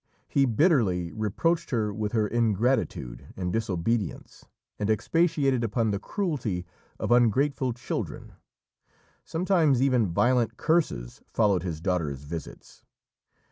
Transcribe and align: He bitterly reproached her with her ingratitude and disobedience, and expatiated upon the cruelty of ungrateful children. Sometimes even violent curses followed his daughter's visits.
He 0.27 0.45
bitterly 0.47 1.11
reproached 1.11 1.69
her 1.69 1.93
with 1.93 2.13
her 2.13 2.27
ingratitude 2.27 3.27
and 3.37 3.53
disobedience, 3.53 4.43
and 4.79 4.89
expatiated 4.89 5.63
upon 5.63 5.91
the 5.91 5.99
cruelty 5.99 6.65
of 6.99 7.11
ungrateful 7.11 7.71
children. 7.73 8.33
Sometimes 9.25 9.79
even 9.79 10.07
violent 10.11 10.57
curses 10.57 11.21
followed 11.29 11.61
his 11.61 11.81
daughter's 11.81 12.23
visits. 12.23 12.83